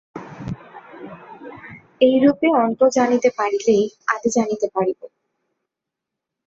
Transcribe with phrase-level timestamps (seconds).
[2.01, 4.99] এইরূপে অন্ত জানিতে পারিলেই আদি জানিতে পারিব।